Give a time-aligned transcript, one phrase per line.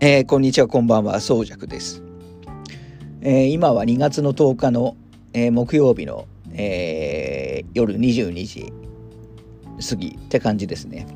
[0.00, 2.04] えー、こんにちは、こんばんは、そうじゃくです。
[3.20, 4.96] えー、今は2月の10日の、
[5.32, 8.72] えー、木曜日の、え夜22時
[9.88, 11.08] 過ぎって感じですね。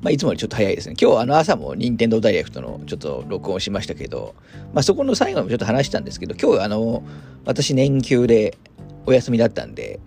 [0.00, 0.94] まあ、いつもよりちょっと早いですね。
[0.98, 4.34] 今日あの朝も任天堂ダイレクトのちょっと録音しましたけど、
[4.72, 7.02] まあ、そこの最後もちょっと話したんですけど、今日あの、
[7.44, 8.56] 私年休で
[9.04, 10.00] お休みだったんで、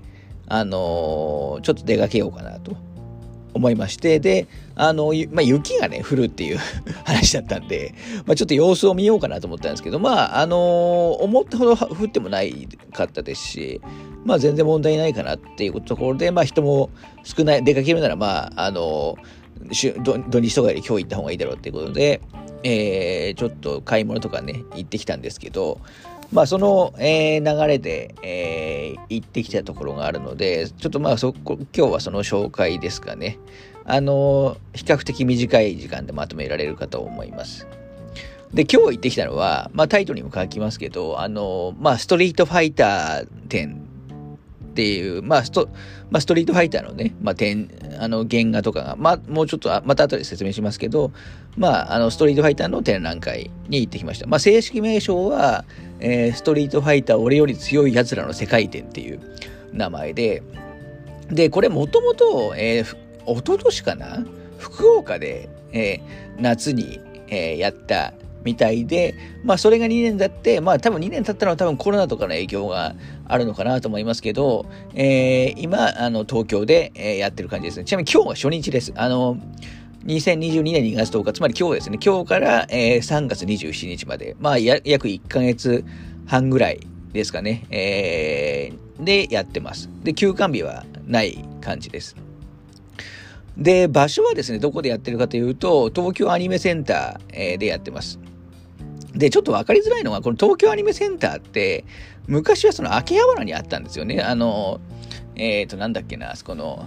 [0.47, 2.75] あのちょっと出かけようかなと
[3.57, 6.57] 思いまして、で、あの、まあ、雪がね、降るっていう
[7.04, 7.93] 話だったんで、
[8.25, 13.82] まあ、ちょっと様子を見ようかなと思ったんですけど、まあ、あの思ったほど降ってもないかったですし、
[14.25, 16.89] まあ、全然問題ないかなっていうところで、まあ、人も
[17.24, 19.18] 少ない、出かけるなら、まあ、あの
[19.69, 22.21] 土日とかより今日行った方がいいだろうっていうことで、
[22.64, 25.80] えー、ちょっと買い物とかね、行ってきたんですけど、
[26.31, 33.38] まあ、その、えー、流れで、えー、行ってきたところがあるので、ちょっとまあそこ、今日はその紹介ですかね。
[33.85, 37.67] あの、比較的短い時間でまとめられるかと思います。
[38.53, 43.87] で、今日行ってきたのは、まあタイトルにも書きますけど、あの、まあストリートファイター展
[44.71, 45.69] っていう、まあスト、
[46.09, 51.11] まあ、ストリートファイターのね、まあ、点、あの、原画とかが、まあ、もうちょっと、また後で説明しますけど、
[51.57, 54.27] まあ、あの、ストリートファイターの展覧会に行ってきました。
[54.27, 55.65] まあ、正式名称は、
[55.99, 59.19] えー、ストリートファイター俺より強い奴らの世界展っていう
[59.73, 60.43] 名前で、
[61.29, 62.83] で、これもともと、えー、
[63.25, 64.25] 一昨年かな？
[64.57, 77.85] 福岡で、えー、夏に、えー、やったみたいで、まあそれが2年経って、まあ多分2年経ったのは多分コロナとかの影響があるのかなと思いますけど、えー、今、あの、東京で、えー、やってる感じですね。
[77.85, 78.93] ちなみに今日は初日です。
[78.95, 79.37] あの、
[80.05, 85.83] 2022年2月10日、つまり今日ですね、今日から、えー、3月27日まで、まあ約1ヶ月
[86.25, 86.79] 半ぐらい
[87.13, 89.89] ですかね、えー、でやってます。
[90.03, 92.15] で、休館日はない感じです。
[93.57, 98.19] で、場所はですね、どこでやってるかというと、東京アニメセンターでやってます。
[99.13, 101.83] で、ちょっと分かりづらいのが、この東京アニメセンターって、
[102.27, 104.21] 昔はその秋葉原にあったんですよね。
[104.21, 104.80] あの、
[105.36, 106.86] えっ、ー、と、なんだっけな、あそこの、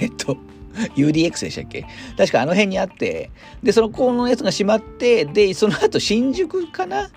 [0.00, 0.36] えっと、
[0.96, 1.84] UDX でしたっけ？
[2.16, 3.30] 確かあの辺にあって、
[3.62, 7.10] で、その子のやつが閉まって、で、その後新宿かな？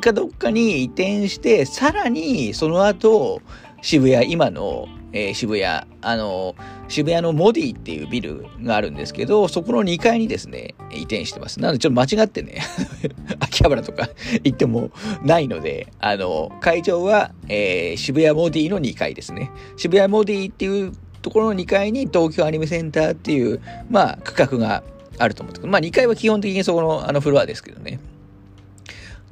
[0.00, 3.42] かどっかに移転して、さらにその後、
[3.82, 6.54] 渋谷、今の、えー、渋谷、あの、
[6.88, 11.60] 渋谷のモディっていうビルがあるんですけど、そこの2階にですね、移転してます。
[11.60, 12.62] なのでちょっと間違ってね、
[13.40, 14.08] 秋葉原とか
[14.42, 14.90] 行っても
[15.22, 19.50] ないので、あの、会場は、えー、渋谷モディの2階ですね。
[19.76, 20.92] 渋谷モディっていう
[21.24, 24.84] ところの2階に東京アニメセンターっていう、まあ、区画が
[25.18, 27.98] あると思ってまあ、2階は基本的にそこのあのフロアですけどね。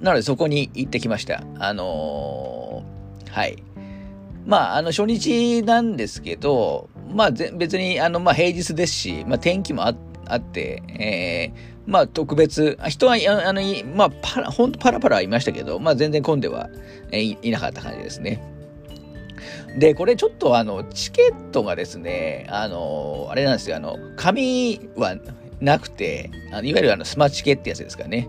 [0.01, 1.45] なのでそこに行ってきました。
[1.59, 3.63] あのー、はい。
[4.47, 13.15] まあ、あの、初日なんですけど、まあ、別に、あの、まあ、平日ですし、まあ、天気もあって、えー、まあ、特別、人は、
[13.47, 13.63] あの、
[13.95, 16.71] まあ、パラ、ほんとパラパラいましたけど、まあ、全然混んでは、
[17.13, 18.43] え、いなかった感じですね。
[19.79, 25.17] で、これちょっとあの、チケットがですね、あの、あれなんですよ、あの、紙は
[25.61, 28.29] なくて、あのいわゆるあの、スマチケってやつですかね。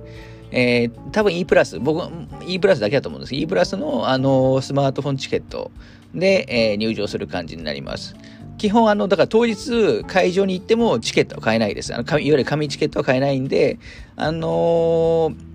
[0.51, 2.01] えー、多分 E プラス、僕、
[2.47, 5.71] E プラスだけだと思うんですけど、E プラスの、あの、スマートフォンチケット
[6.13, 8.15] で、えー、入場する感じになります。
[8.57, 11.93] 基本、あの、だから当日会場に行ってもチケットは買えないです。
[11.93, 13.79] あのいわゆる紙チケットは買えないんで、
[14.15, 15.53] あのー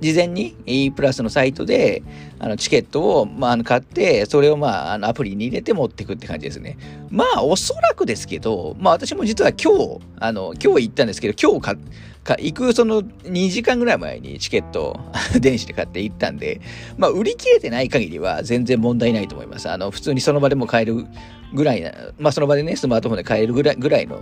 [0.00, 2.02] 事前に E プラスのサイトで
[2.40, 6.78] あのチケットを、まあ、買って、それを、まあ、あのアプリに入れて持っていくって感じですね。
[7.10, 11.76] まあ、おそらくですけど、まあ、私も実は今日、あの、今日行ったんですけど、今日
[12.22, 15.00] か、行くその2時間ぐらい前にチケットを
[15.40, 16.60] 電子で買って行ったんで、
[16.96, 19.68] まあ、売り切れてない限りは全然問題ないと思います。
[19.68, 21.06] あの、普通にその場でも買える
[21.54, 24.20] ぐらいな、まあ、その場でね、スマートフォンで買えるぐらいぐらいの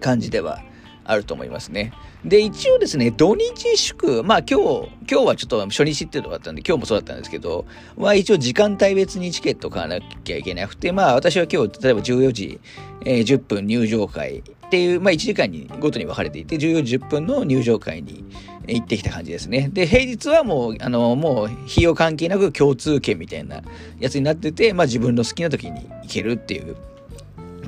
[0.00, 0.62] 感じでは
[1.08, 1.92] あると思いますね。
[2.24, 7.64] で、一応ですね、土日祝、まあ今日、今日はちょっと初日っていうのがあったんで、今日もそうだったんですけど、
[7.96, 12.60] まあ一応時間帯別にチケット買わなきゃいけなくて、まあ私は今日、例えば14時、
[13.06, 18.22] えー、10分入場会っていう、まあ1時間にごとに分かれていて、14時10分の入場会に
[18.66, 19.70] 行ってきた感じですね。
[19.72, 23.62] で、平日はもう、あの、もう費用関係なく共通券みたいな
[23.98, 26.76] やつになってて、まあ自分の好きな時に行けるっていう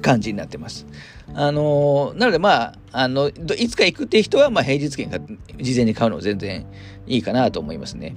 [0.01, 0.87] 感じになってます。
[1.35, 5.19] あのなのでまあ、あの、いつか行くって人は、まあ平日券が
[5.61, 6.67] 事前に買うの全然
[7.07, 8.17] いいかなと思いますね。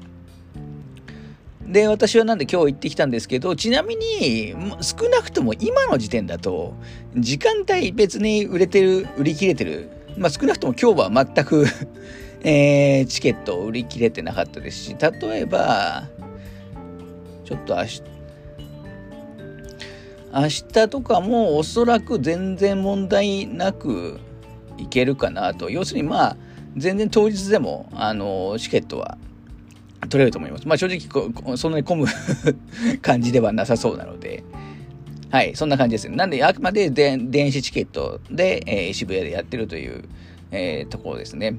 [1.65, 6.73] で、私はなんで今日行ってきたんですけど、ちなみに少なくとも今の時点だと、
[7.15, 11.65] 時間帯別に売れてる、売り切れてる、まあ少なくとも今日は全く
[12.45, 16.09] えー、チケット売り切れてなかったですし、例えば、
[17.45, 18.01] ちょっと明日、
[20.33, 24.19] 明日とかもおそらく全然問題なく
[24.77, 25.69] いけるかなと。
[25.69, 26.37] 要するにまあ、
[26.75, 29.17] 全然当日でも、あの、チケットは
[30.09, 30.67] 取れると思います。
[30.67, 32.07] まあ正直そんなに混む
[33.01, 34.43] 感じではなさそうなので、
[35.29, 36.15] はい、そんな感じですね。
[36.15, 40.03] なんで、あくまで電子チケットで、えー、渋谷でやってるという、
[40.51, 41.57] えー、ところですね。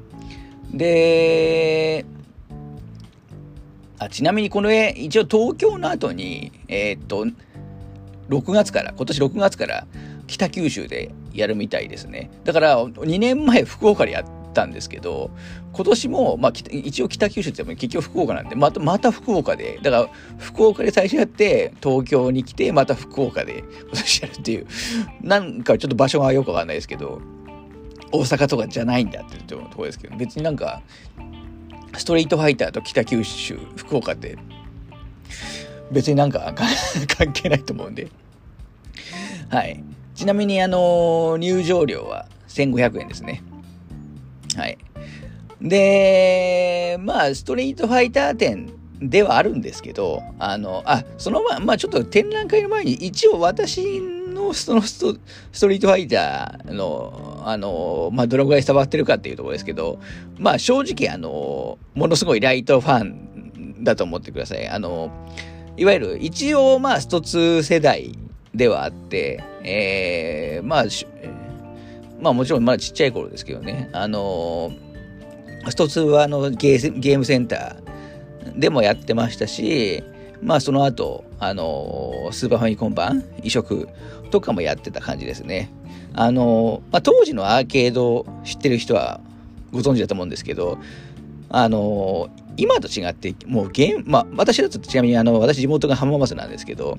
[0.72, 2.04] で、
[3.98, 7.26] あちなみにこの絵、一応東京の後に、えー、っと、
[8.28, 9.86] 6月から、今年6月から
[10.26, 12.30] 北九州でやるみたいですね。
[12.44, 15.30] だから2年前福岡でやったんですけど、
[15.72, 24.66] 今年も、まあ、一応北九州って結局福岡なんで、また、また福岡で、だから福岡で最初やって、東京に来て、また福岡で今年やるっていう、
[25.20, 27.20] なんかちょっと場所がよくわかんないですけど、
[28.12, 30.82] 大阪とかじゃないんだっていうところですけど、別になんか、
[31.96, 34.38] ストリートファイターと北九州、福岡って、
[35.90, 38.08] 別になんか 関係ないと思うんで。
[39.48, 39.82] はい。
[40.14, 43.42] ちなみに、あの、入場料は1500円ですね。
[44.56, 44.78] はい。
[45.60, 55.16] で、まあ、ストリートファイター店ではあるんですけど、あの、あ、そのま、まあちょっと展覧会の前に一応私のそのスト
[55.52, 60.00] ストリートファイターの、あの、まあどのぐらい伝わってるかっていうところですけど、
[60.38, 64.68] まあ正直あの、ものすごいライトファンだと思ってください。
[64.68, 65.10] あの、
[65.76, 68.16] いわゆる一応まあ一つ世代
[68.54, 70.84] ではあって、えー、まあ、
[72.20, 74.70] まあもちろんまだちっちゃい頃ですけどね、あの
[75.68, 80.04] 一つはあのゲームセンターでもやってましたし、
[80.42, 83.88] まあその後、あのスーパーファミコン版移植
[84.30, 85.70] とかもやってた感じですね。
[86.12, 89.20] あのまあ、当時のアーケード知ってる人は
[89.72, 90.78] ご存知だと思うんですけど、
[91.48, 96.98] あの今と違って、もうゲーム、まあ私だとちなみにあの、私地元が浜松なんですけど、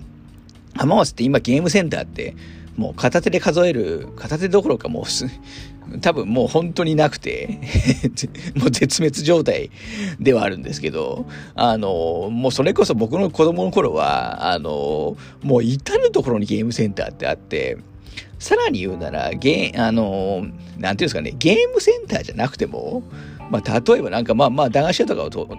[0.75, 2.35] 浜松って今ゲームセンターって
[2.77, 7.59] もう片手で数える、片手どころかもう多分もう本当になくて
[8.55, 9.69] もう絶滅状態
[10.19, 11.25] ではあるんですけど、
[11.55, 17.77] あの、もうそれこそ僕の子供の頃は、あの、もう至るところにゲームセンターってあって、
[18.39, 20.45] さらに言うなら、ゲー、あの、
[20.77, 23.03] なんていうんですかね、ゲームセンターじゃなくても、
[23.49, 25.57] まあ、例えばなんかまあまあ駄菓子屋とかは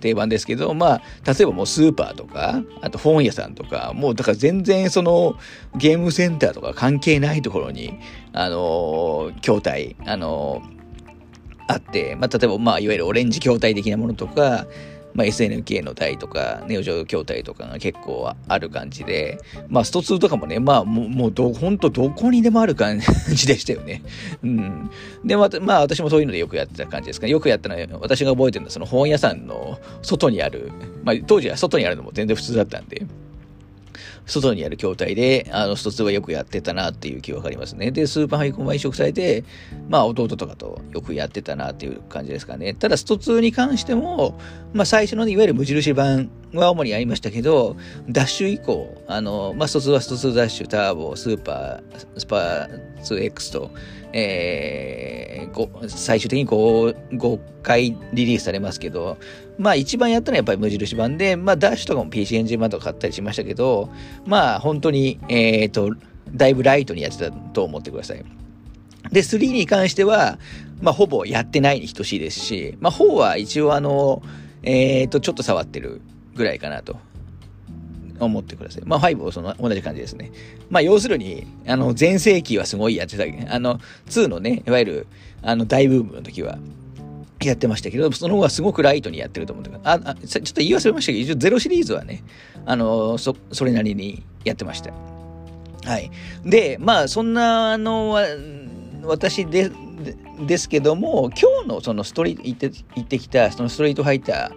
[0.00, 5.36] 定番ですけど、まあ、例えばもうスーパーとか、あと本屋さんとか、もうだから全然その
[5.76, 7.98] ゲームセンターとか関係ないところに、
[8.32, 10.62] あの、筐体、あの、
[11.68, 14.66] あって、まあ、例えばまあ、いわゆるオレンジ筐体的なものとか、
[15.14, 19.38] まあ、SNK の台とか、ネオジョ筐体とかが結構ある感じで、
[19.68, 24.02] まあ、スト2とかもね、まあ、もう、もうど、ほんとどこにでもある感じでしたよね。
[24.42, 24.90] うん。
[25.24, 27.32] で、また、まあ、私もそういうのでよくやってた感じですかね。
[27.32, 30.70] よくやったのは、私が覚えてるのは、その本屋さんの外にある、
[31.04, 33.06] まあ、当時は外にあるのも全然普通だったんで、
[34.26, 37.90] 外にある筐体で、あの、スト2はよくやってたなっていう気がありますね。
[37.90, 39.44] で、スーパーハイコンは移植されて、
[39.88, 42.74] まあ、弟とかとよくやってたなっていう感じですかね。
[42.74, 44.38] ただ、スト2に関しても、
[44.72, 46.30] まあ、最初の、いわゆる無印版
[46.60, 47.76] は主にありましたけど、
[48.08, 53.70] ダッシュ以降、あの、まあ、スト2はスト2ダッシュ、ターボ、スーパー、スパー 2X と、
[54.12, 59.18] えー、最終的に 5, 5回リリースされますけど、
[59.58, 63.90] まあ一番やったのはやっぱり無印版で、まあダッシュとかも PC エンジン版とか買ったりしましたけど、
[64.26, 65.94] まあ本当に、えっ、ー、と、
[66.30, 68.24] だいぶライトにやってたと思ってください。
[69.10, 70.38] で、3に関しては、
[70.80, 74.22] まあほぼやってないに等しいですし、まあ4は一応あの、
[74.62, 76.00] えっ、ー、と、ちょっと触ってる
[76.34, 76.98] ぐらいかなと
[78.18, 78.82] 思ってください。
[78.84, 80.30] まあ、5もその同じ感じですね。
[80.70, 83.54] まあ、要するに、あの、前世紀はすごいやってた。
[83.54, 85.06] あの、2のね、いわゆる、
[85.42, 86.58] あの、大ブームの時は、
[87.46, 92.22] やってましたけど、その方がすごくライトにやってると思ってああ、ちょっと言い忘れましたけど、一応ゼロシリーズはね、
[92.66, 94.92] あの、そ、それなりにやってました。
[95.84, 96.10] はい。
[96.44, 98.16] で、まあ、そんな、あの、
[99.04, 99.70] 私で、
[100.46, 104.52] ですけども、今日のそのストリート、行って、行ってきた、そのストリートファイター、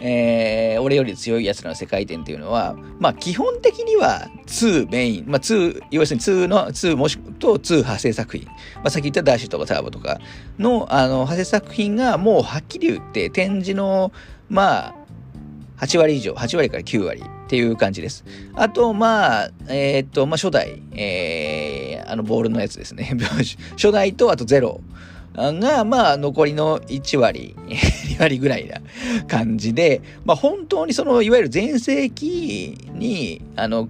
[0.00, 10.20] えー、俺より強い奴らの世界展っていうのは、まあ基本的には2メイン、まあ2、要するに2の、2もしくと2派生作品、まあさっき言ったダッシュとかターボとか
[10.58, 14.12] の、あの、派生作品がもうはっきり言って展示の、
[14.48, 14.94] まあ、
[15.78, 18.24] 8割以上、8割から9割っていう感じです。
[18.54, 23.12] あと、まあ、えー、っと、まあ初代、えー、あのボールのやつですね。
[23.76, 24.80] 初代とあとゼロ。
[25.36, 28.80] が、まあ、残りの1割、 2割ぐらいな
[29.26, 33.88] 感じで、まあ、本当にその、いわゆる全盛期に、あの、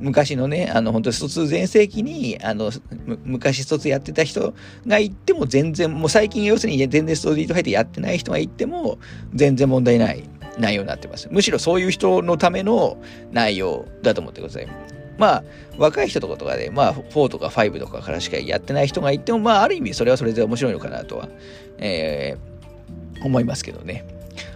[0.00, 2.70] 昔のね、あの、本当一つ全盛期に、あの、
[3.24, 4.54] 昔一つやってた人
[4.86, 8.98] が行っても全然、もう最近要するに全然ストリートファイターやってない人が行っても、
[9.34, 10.24] 全然問題ない
[10.58, 11.28] 内容になってます。
[11.30, 12.96] むしろそういう人のための
[13.32, 14.68] 内容だと思ってください。
[15.20, 15.44] まあ、
[15.76, 21.28] 若い人とかとかで、まあ、4とか5とかからしかやってない人がいても、まあ、ある意味それはそれで面白いのかなとは、
[21.76, 24.06] えー、思いますけどね。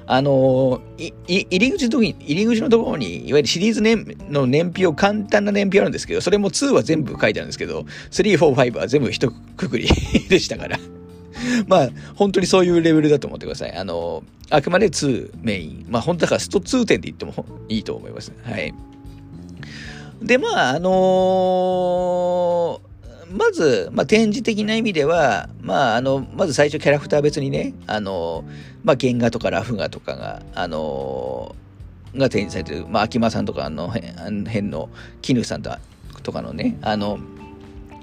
[0.06, 7.80] あのー、入り口の時、入り口のところに、いわゆるシリーズ年の年表、簡単な年表あるんですけど、それも2は全部書いてあるんですけど、
[8.10, 9.86] 3、4、5は全部一括り
[10.28, 10.78] でしたから。
[11.66, 13.72] まあ、本当にそういうレベルだと思ってください。
[13.72, 15.86] あのー、あくまで2メイン。
[15.88, 18.32] まあ、本当だからスト2点で言ってもいいと思います。
[18.42, 18.74] はい。
[20.24, 28.44] で、まあ、あのー、まず、まあ、展示的な意味では、まあ、あの、まず最初キャラクター別にね、あの、
[28.84, 31.54] まあ、原画とかラフ画とかが、あの
[32.16, 34.88] が展示されてる、まあ、秋間さんとかの辺の
[35.20, 37.18] 絹さんとかのね、あの、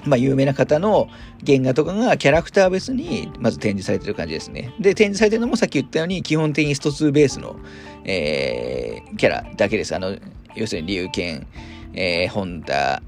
[0.05, 1.07] まあ、有名な方の
[1.45, 4.73] 原画とかがキャラクター別にまず展示されてる感じですね。
[4.79, 7.55] で、展示されてるのもさっき言ったように基本的にスト2ベースの、
[8.03, 9.95] えー、キャラだけです。
[9.95, 10.17] あの、
[10.55, 11.47] 要するに竜剣、
[11.93, 13.01] えー、ホンダ、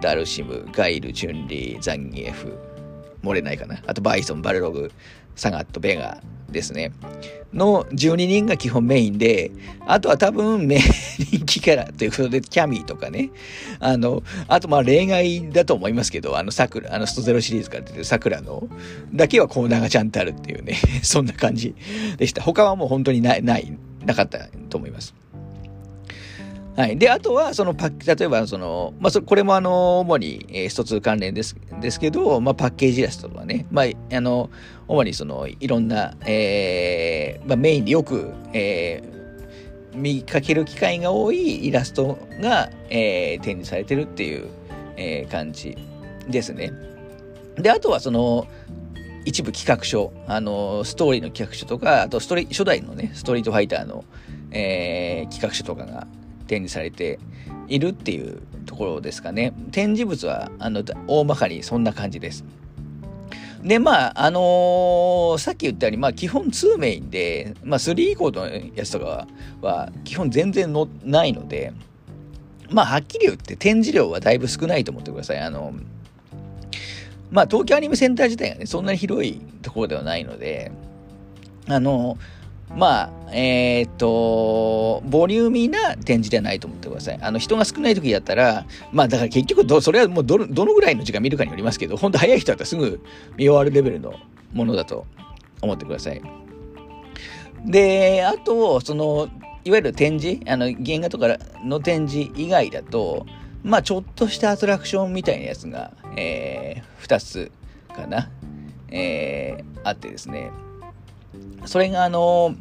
[0.00, 2.56] ダルシム、ガイル、チュンリー、ザンギエフ、
[3.22, 3.82] 漏れないかな。
[3.86, 4.90] あと、バイソン、バルログ、
[5.34, 6.92] サガット、ベガですね。
[7.52, 9.50] の12人が基本メインで、
[9.86, 10.78] あとは多分メ
[11.18, 13.30] 人気キャラということで、キャミーとかね。
[13.80, 18.68] あの、あとまあ例外だと思いますけど、あの桜、あのストゼロシリーズから出てる桜の、
[19.12, 21.74] だけはコーナーがちゃんとあるっていうね、 そんな感じ
[22.18, 22.42] でした。
[22.42, 23.72] 他はもう本当にない、ない、
[24.04, 25.14] なかったと思います。
[26.76, 26.98] はい。
[26.98, 34.50] で、あとは、そのパ、例えば、その、まあ、そこれもあの、主に、えー、スト2関連です、ですけど、まあ、パッケージイラストとかね、まあ、あの、
[34.86, 44.48] 主にその、いろんな、えー、まあ、メインでよく、えー、見かける機会が多いイラストが、えー、展示されてるっていう、
[44.98, 45.78] えー、感じ
[46.28, 46.72] ですね。
[47.56, 48.46] で、あとはその、
[49.24, 54.04] 一部企画書、あの、ストーリーの企画書とか、あとストリ、初代のね、ストリートファイターの、
[54.50, 56.06] えー、企画書とかが、
[56.46, 57.18] 展示されて
[57.68, 59.52] いるっていうところですかね。
[59.72, 62.44] 展示物はあの大まかにそんな感じです。
[63.62, 69.26] で、まあ、あのー、さっき言ったように、まあ、基本2メインで、まあ、3以降のやつとか
[69.60, 71.72] は、基本全然のないので、
[72.70, 75.38] まあ、はっきり言って展示量はだいぶ少ないと思ってください。
[75.40, 75.74] あの、
[77.30, 80.70] まあ、東京アニメセンター自体がね、そんなに広いところではないので、
[81.66, 82.18] あの、
[82.76, 87.18] まあ、えっ、と、ボリューミーな展示ではないと思ってください。
[87.22, 93.00] あの、人が少ない時だったら、まあ、だから結局、それはもうどの、どのぐらいの時間見るかによりますけど、本当早い人だったらすぐ
[93.38, 94.14] 見終わるレベルの
[94.52, 95.06] ものだと
[95.62, 96.20] 思ってください。
[97.64, 99.30] で、あと、その、
[99.64, 103.24] いわゆる展示、あの、原画とかの展示以外だと、
[103.64, 107.50] まあ、ちょっとしたアトラクションみたいなやつが、えー、2つ
[107.94, 108.30] かな、
[108.90, 110.50] えー、あってですね、
[111.64, 112.54] それがあの、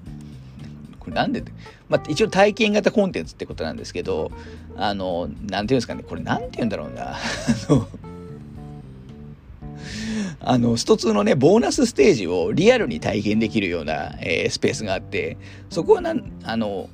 [0.99, 1.43] これなんで、
[1.89, 4.31] まあ、一応体験型コンテンツってことなんですけど、
[4.75, 7.15] あの、なんていうんですかね、これなんて言うんだろうな。
[7.15, 7.17] あ
[7.69, 7.87] の、
[10.39, 15.37] あの、スト2のね、ボーナスステージをリアルに体験できるような、えー、スペースがあって、
[15.69, 16.89] そこはなん、あの、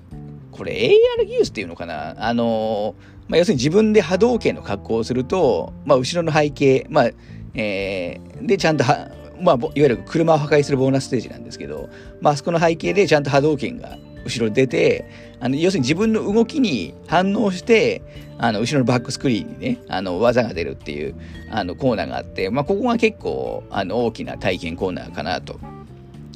[0.51, 0.73] これ
[1.17, 2.15] AR 技術っていうのかな？
[2.17, 2.95] あの、
[3.27, 7.09] まあ、要するに自分で波動拳の格好をすると、まあ、後ろの背景、まあ、
[7.53, 9.09] えー、で、ちゃんとは、
[9.41, 11.89] まあ、いわゆる車を破壊するボーナスステージなんですけど、
[12.21, 15.05] まあそこの背景でちゃんと波動拳が後ろに出て、
[15.39, 18.01] あの要するに自分の動きに反応して、
[18.37, 21.15] あの後ろのバックスクリーンにね、あの技が出るっていう
[21.49, 25.59] あのコーナーがあって、まあ、ここが結構あの大きな体験コーナーかなと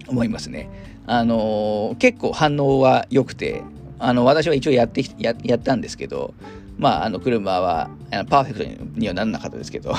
[0.07, 0.69] 思いますね。
[1.07, 3.61] あの結構反応は良くて、
[3.99, 6.33] あの私は一応やってややったんですけど、
[6.77, 9.93] まあ、あの車はあのパーフェクトにはならなかったですけど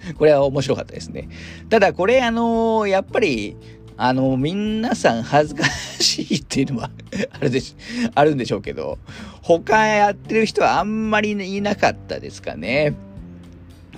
[0.16, 1.28] これは面白かったですね。
[1.68, 3.56] ただこれあのやっぱり
[3.96, 6.90] あの皆さん恥ずかしいっていうのは
[7.32, 7.74] あるでし
[8.14, 8.98] あるんでしょうけど
[9.42, 12.94] 他やってる人はあんまりいなかったですかね。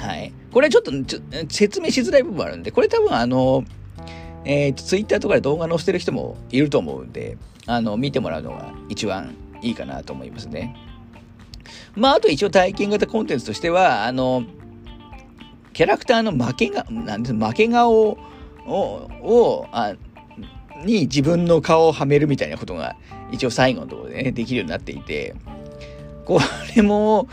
[0.00, 0.32] はい。
[0.50, 0.92] これちょっと
[1.48, 3.64] 説明しづらい部分あるんで、これ多分あの、
[4.44, 10.74] えっ、ー、と、ツイッターとかで動画載せてる人もいると思うんで、あの、見てもらうのが一番いいかなと思いますね。
[11.94, 14.44] まあ、あと一応体験型コンテンツとしては、あの、
[15.72, 18.18] キャラクターの負けが、なんで負け顔を、
[18.66, 19.94] をあ
[20.84, 22.96] に自分の顔をはめるみたいなことが
[23.30, 25.34] 一応最後のところでね、できるようになっていて、
[26.24, 26.40] こ
[26.74, 27.28] れも、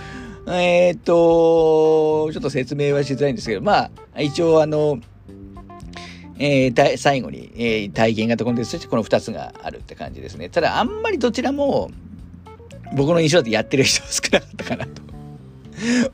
[0.47, 4.99] えー、っと、ちょっと説明はしづらいんですけど、まあ、一応あの、
[6.39, 10.49] えー、最後に、えー、体験型コンテンツとしてこの2つがあるって感じですね。
[10.49, 11.89] ただ、あんまりどちらも、
[12.95, 15.01] 僕の印象だとやってる人少なかったかなと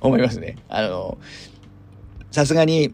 [0.01, 0.58] 思いますね。
[0.70, 1.18] あの、
[2.33, 2.91] さすがに、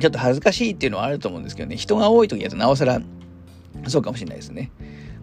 [0.00, 3.00] ちょっと恥ずかしいっていうのはあると思うんですけどね、人が多い時だとなおさら、
[3.88, 4.70] そうかもしれないですね。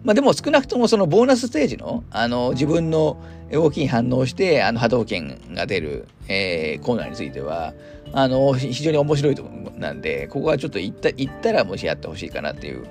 [0.02, 3.16] まあでも少なくともそのボーナスステージの、あの、自分の
[3.52, 7.74] 動きに反応して、あの、波動拳が出る、えー、コーナーについては、
[8.12, 12.84] あの、非常に面白いと思うなんで、ここはちょっと行った、行ったらもしやってほしいかなっていう、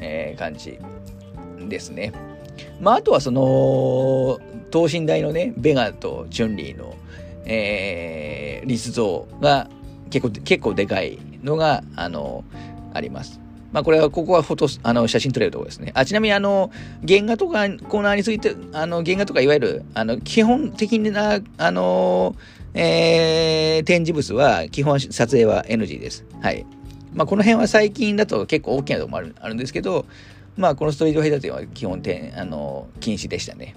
[0.00, 0.80] えー、感じ
[1.68, 2.12] ですね。
[2.80, 4.40] まあ、あとはその、
[4.72, 6.96] 等身大のね、ベガとチュンリーの、
[7.44, 9.68] えー、立像が
[10.12, 12.44] 結構、結構でかいのが、あの、
[12.92, 13.40] あります。
[13.72, 15.92] まあ、これは、ここはフォト、あの、写真撮れるところですね。
[15.94, 16.70] あ、ちなみに、あの、
[17.08, 22.36] 原画とか、コーナーについて、あの、原画とか、いわゆる、あの、基本的な、あの、
[22.74, 26.24] えー、展示物は、基本撮影は NG です。
[26.42, 26.66] はい。
[27.14, 30.06] まあ、この辺は最近だと結構大きなとこもあるあるんですけど、
[30.56, 33.74] まあ、このストリートフェイダー展は基本点、あの、禁止でしたね。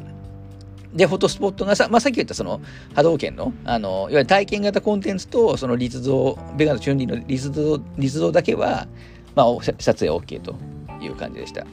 [0.95, 2.61] で、フォトスポットがさ、まあ、さっき言ったその
[2.93, 8.87] 波動圏の、あの、いわゆる体験型コンテンツと、その立像、ベガのチュンリーの立像、立像だけは、
[9.35, 10.55] まあ、撮影 OK と
[11.01, 11.65] いう感じでした。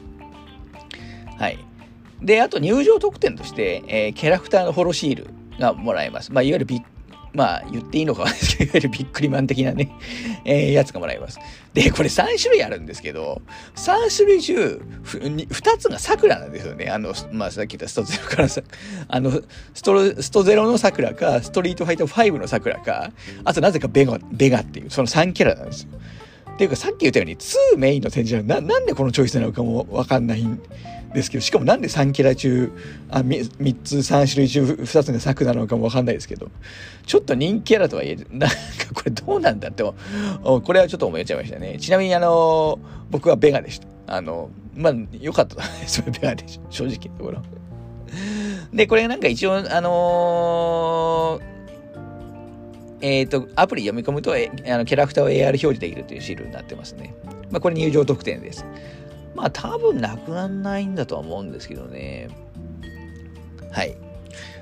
[1.38, 1.59] はい。
[2.21, 5.26] で、あと入場特典として、えー、キャラクターのホロシール
[5.59, 6.33] がもらえます。
[6.33, 6.83] まあ、いわゆるビッ
[7.35, 9.91] まあ言っていいのかわかんないですけど、いわゆるビックリマン的なね、
[10.45, 11.39] えー、やつがもらえます。
[11.73, 13.41] で、これ3種類あるんですけど、
[13.77, 16.89] 3種類中、2つが桜なんですよね。
[16.89, 18.62] あの、まあさっき言ったストゼロからさ、
[19.09, 19.43] あの、
[19.75, 23.12] ストストゼロの桜か、ストリートファイター5の桜か、
[23.45, 25.89] あとなぜかベガ、ベガっていう、その3キャラなんですよ。
[26.55, 30.47] っていうかさっき言ったように2メインの展示はななんでこのチョイスなのかもわかんない
[31.14, 32.73] ですけどしかもなんで3キラ中
[33.11, 36.50] あ 3, 3つ3種類中2つが作なのかもわかんないですけど
[37.07, 38.57] ちょっと人気キャラとはいえ なんか
[38.95, 39.95] これどうなんだってこ
[40.73, 41.78] れはちょっと思っちゃいましたね。
[41.78, 42.78] ちなみにあの
[43.11, 43.87] 僕はベガでした。
[44.07, 45.62] あのまあよかった。
[45.87, 47.42] それベガでし正直なところ。
[48.73, 51.52] でこれなんか一応あのー
[53.02, 57.14] えっ、ー、と、アプリ読み込むと、えあのキャラクターを AR 表示できるというシールになってますね。
[57.50, 58.64] まあ、これ入場特典です。
[59.35, 62.29] まあ、多分なくならないんだとは思うんですけどね。
[63.71, 63.97] はい。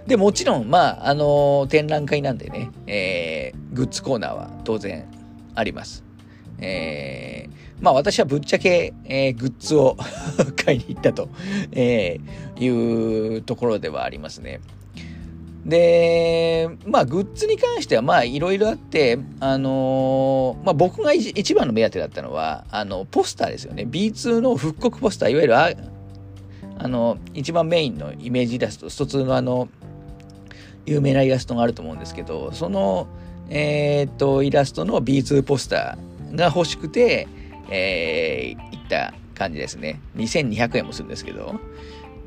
[0.06, 5.06] で、もちろん、まあ、あのー、展覧会なんでね、えー、グッズコーナーは当然
[5.54, 6.04] あります。
[6.58, 9.96] えー、まあ私はぶっちゃけ、えー、グッズを
[10.64, 11.28] 買いに行ったと、
[11.72, 14.60] えー、いうところではありますね。
[15.64, 23.86] で、まあ、グッズに関しては、まあ、いろいろあって、あのー、まあ、僕が一番の目当てだったのは、あの、ポスターですよね。
[23.88, 25.70] B2 の復刻ポスター、いわゆるあ、
[26.78, 29.68] あの、一番メインのイメージイラスト、疎通のあの、
[30.86, 33.06] 有名なイラストがあると思うんですけど、その、
[33.50, 37.28] えー、っと、イラストの B2 ポスターが欲しくて、
[37.68, 40.00] えー、行った感じですね。
[40.16, 41.60] 2200円もするんですけど、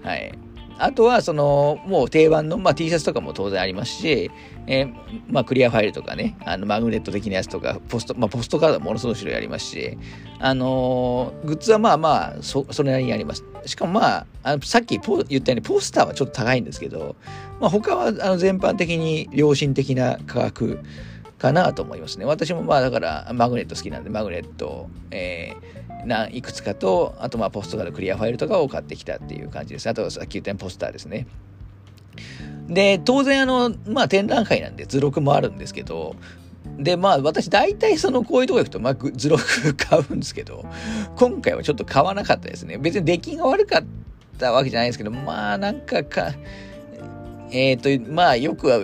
[0.03, 0.33] はい。
[0.79, 4.31] あとは、その、もう定番の、まあ、T シャツとかも当然ありますし、
[4.67, 4.93] えー、
[5.29, 9.97] まあ、クリアファイルとかね、あの、マグネット的なやつとか、ポスト、まあ、ポストカードものすごい種類ありますし、
[10.39, 13.43] あのー、グッズはまあまあ、そ、それなりにあります。
[13.65, 17.15] しかもまあ、あのさっきポ言ったように、ポスターはちょっと高いんですけど、
[17.59, 20.79] まあ、他は、あの、全般的に良心的な価格
[21.43, 22.23] かなと思いますね。
[22.23, 29.89] 私もまあ、だから、マグネット好きなんで、マグネット、えー、ないくつかと、あとまあポストカードクリアファイルとかを買ってきたっていう感じです。
[29.89, 31.27] あとさっき言ったようにポスターですね。
[32.69, 36.15] で、当然あの、まあ展覧会なんで図録もあるんですけど、
[36.77, 39.43] で、まあ私大体そのこういうとこ行くと、まあ図録
[39.75, 40.63] 買うんですけど、
[41.17, 42.77] 今回はちょっと買わなかったですね。
[42.77, 43.83] 別に出来が悪かっ
[44.37, 46.31] たわけじゃないですけど、まあなんかか、
[47.51, 48.79] えっ、ー、と、まあよくは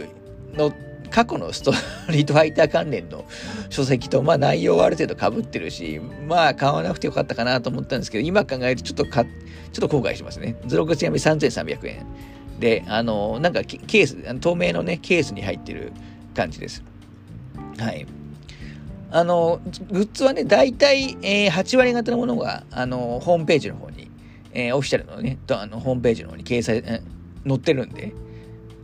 [0.54, 0.74] の
[1.20, 1.74] 過去のスト
[2.10, 3.26] リートファイター関連の
[3.70, 9.30] 書籍と、まあ内容はある程度被ってるし、まあ買わなくてよかったかなと思ったんですけど、今考えるとちょっとか、ちょ
[9.86, 10.56] っと後悔しますね。
[10.66, 12.06] 図録ちなみに3300円。
[12.58, 15.92] で、あの、なんかケース、透明のね、ケースに入ってる
[16.34, 16.86] 感じです。
[17.78, 18.08] はい。
[19.12, 19.60] あの、
[19.92, 24.10] グッズはね、大体、えー、8割方のものが、あの、ホームページの方に、
[24.54, 28.14] えー、オフィシャルのね、あのホームページの方に掲載、載ってるんで、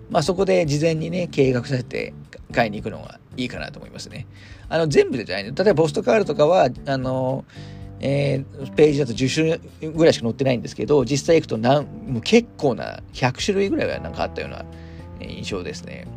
[0.10, 2.13] まあ、そこで事前にね、計画させて
[2.56, 4.26] 買いに行くのがいいかなと思いますね。
[4.70, 7.46] あの、全部でじゃない例えばポストカードとかは、あの、
[8.00, 14.65] えー、ページだと10種類ぐらいしか載ってないんですけど、実際行くとなんもう結構な100種類ぐらいはなんかあったような
[15.20, 16.08] 印象ですね。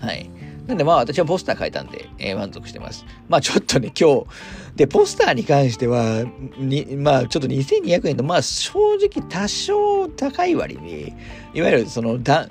[0.00, 0.30] はい。
[0.66, 3.04] なんでまあ私はポスター書いたんで、えー、満足してます。
[3.28, 4.26] まあちょっとね、今日、
[4.76, 6.24] で、ポスターに関しては、
[6.58, 11.14] にまあちょっと2200円と、まあ正直多少高い割に、
[11.54, 12.48] いわゆるそのだ、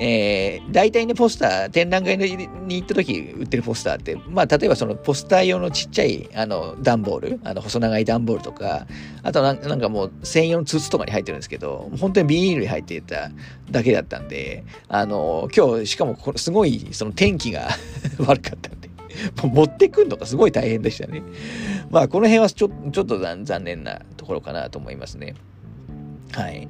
[0.00, 8.86] えー、大体ね、ポスター、展覧会に行った時売ってるポスターって、まあ、例えばそのポスター用のちっちゃい、あの、段ボール、あの、細長い段ボールとか、
[9.24, 13.30] あとなんかもう専用の筒とかに入ってるんですけど、本当にビニールに入っていた
[13.72, 17.68] だけだったんで、あの、今日、しかもこすごい、その天気が
[18.24, 18.88] 悪かったんで、
[19.42, 21.22] もう持ってくんのがすごい大変でしたね。
[21.90, 25.34] まあ、この辺はちょちょっと残念なところかなと思いますね。
[26.30, 26.68] はい。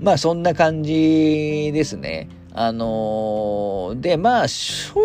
[0.00, 2.28] まあそんな感じですね。
[2.60, 4.96] あのー、で、まあ正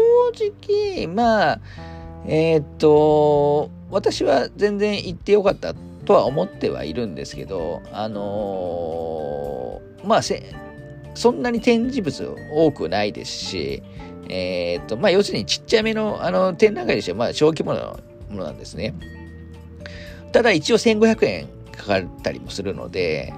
[0.68, 1.60] 直、まあ、
[2.26, 10.22] えー、っと、私は全然行ってよかったとは思ってはいるんですけど、あのー、まあ
[11.14, 13.84] そんなに展示物多くないですし、
[14.30, 17.96] えー、っと、まあ要するにちっちゃめのあの展覧会として、まあ小規模な
[18.32, 18.96] ものなんですね。
[20.32, 23.32] ただ一応1500円かかったりもするので、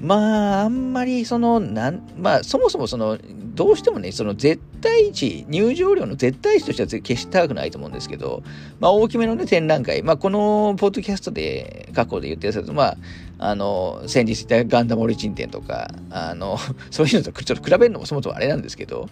[0.00, 3.18] まあ、あんまりその、なん、まあ、そもそもその、
[3.54, 8.42] どうしてもね、その絶対値、入場料の絶対値としては決して高くないと思うんですけど、
[8.78, 12.96] まあ、大きめのね、展覧会、まあ、このポッドキャストで、過去で言ってるやつまあ、
[13.38, 16.58] あの、先日言ったガンダムオリジン展とか、あの、
[16.90, 19.08] そういうのとちょっと比べるのもそもそもあれなんですけど、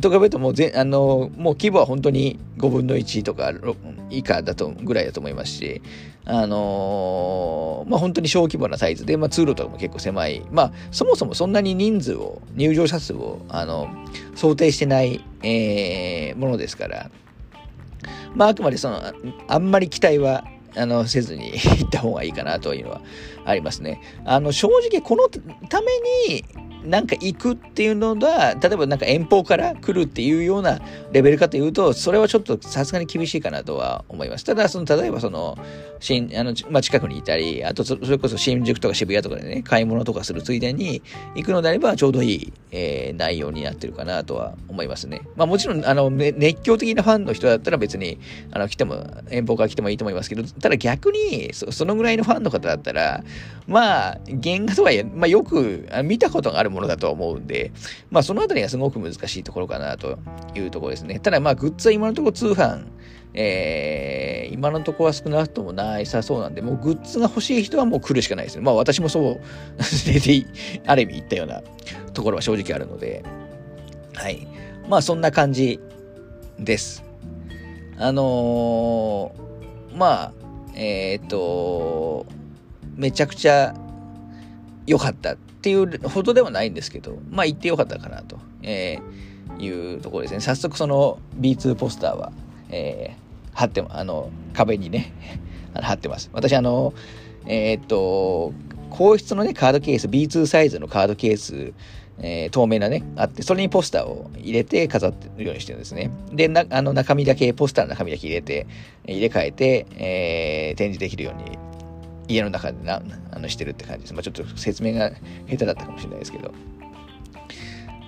[0.00, 3.52] と比べるともうぜ、あの、もう規模は本当に5分の1とか
[4.10, 5.80] 以下だと、ぐらいだと思いますし、
[6.30, 10.42] あのまあ、本当に小規模なサイズで、まあ、通路とかも結構狭い。
[10.50, 13.88] まあ、そもそもそんなに人数を、入場者数を、あの、
[14.34, 17.10] 想定してない、えー、ものですから、
[18.34, 19.00] まあ、あくまでその、
[19.46, 20.44] あんまり期待は
[20.78, 23.00] あの、せずに 行った方がいいかなというのは
[23.44, 24.00] ありますね。
[24.24, 25.28] あの、正直この
[25.68, 25.86] ため
[26.28, 26.44] に
[26.84, 30.80] なんか行くっていうのが、例えばなんか遠方から来るっていうような
[31.12, 34.44] レベルかというと、それはちょっとさすがに厳しいかなとは思います。
[34.44, 35.58] ただ、その、例えばその、
[36.00, 41.02] 新、あの、まあ、近くにいたり、あとそ、れこそ新宿とか渋谷とかでね、買い物とかするついでに
[41.34, 45.22] 行くのであれば、ちょうどいい、えー、内容になってるかなとは思いますね。
[45.36, 48.18] まあ、もちろん、あの、熱狂的なファンの人だったら別に、
[48.52, 53.24] あの、来ても、遠方から来てもいいと思いますけど、ただ逆に、そそのぐらいのファンの方だったら、
[53.66, 57.72] まあ、原画とはいえ、まあ、よく見たことがあるものだと思うんで、
[58.10, 60.18] まあ、そのあたりがすごく難しいところかなと
[60.54, 61.18] いうところですね。
[61.18, 62.86] ただ、まあ、グッズは今のところ通販、
[63.34, 68.62] えー、今のところは少なくともないさそうなんで、もうグッズが欲しい人はもう来るしかないですね。
[68.62, 69.40] まあ私もそう、
[70.86, 71.62] ある意味言ったような
[72.14, 73.22] ところは正直あるので、
[74.14, 74.46] はい。
[74.88, 75.78] まあそんな感じ
[76.58, 77.04] です。
[77.98, 80.32] あのー、まあ、
[80.74, 82.26] えー、っと、
[82.96, 83.74] めちゃくちゃ
[84.86, 85.36] 良かった
[85.68, 90.40] ていうほどではないんですけど、まあ行って良かったかなと、えー、いうところですね。
[90.40, 92.32] 早速その B2 ポスターは、
[92.70, 95.12] えー、貼ってあの、壁にね、
[95.74, 96.30] 貼ってます。
[96.32, 96.94] 私あの、
[97.46, 98.52] えー、っと、
[98.90, 101.74] 皇室のね、カードケース、B2 サイズのカードケース、
[102.20, 106.10] えー、透明なね、あって、それにポスターを入れて飾ってるようにしてるんですね。
[106.32, 108.66] で、なあの中身だけ、ポスターの中身だけ入れて、
[109.06, 111.58] 入れ替えて、えー、展示できるように、
[112.28, 114.14] 家の中でなあのしてるって感じです。
[114.14, 115.10] まあ、ちょっと説明が
[115.48, 116.52] 下手だったかもしれないですけど。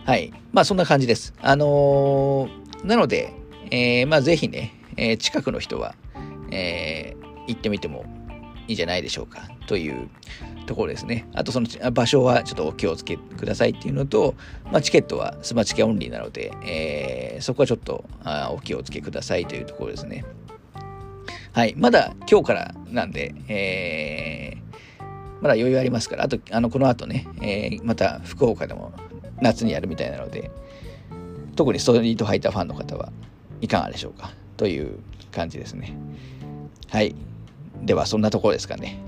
[0.04, 0.32] はい。
[0.52, 1.34] まあ、そんな感じです。
[1.40, 3.32] あのー、なので、
[3.70, 5.94] えー、まあ、ぜひね、えー、近くの人は、
[6.50, 8.04] え、行ってみても
[8.66, 10.08] いいんじゃないでしょうか、という
[10.66, 11.26] ところですね。
[11.34, 20.24] あとその場所はちょっとお気をつけくださいっていうのと、まあ、チケットはスマチケオンリーなので、え、そこはちょっとあお気をつけくださいというところですね。
[21.52, 21.74] はい。
[21.76, 25.02] まだ今日からなんで、えー、
[25.40, 28.92] まだ余裕ありますから、あと、あの、この後ね、えー、また福岡でも
[29.40, 30.50] 夏にやるみたいなので、
[31.56, 33.12] 特にストリートファイターファンの方は
[33.60, 34.98] いかがでしょうかという
[35.32, 35.96] 感じですね。
[36.88, 37.14] はい。
[37.82, 38.98] では、そんなところですかね。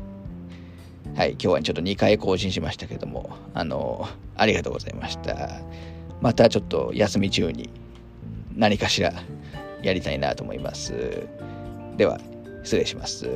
[1.14, 5.60] はい、今日はちょっと2回更新しましたけども、あの、ありがとうございました。
[6.20, 7.68] またちょっと休み中に
[8.56, 9.12] 何かしら
[9.82, 11.26] やりたいなと思います。
[11.96, 12.18] では、
[12.62, 13.26] 失礼します。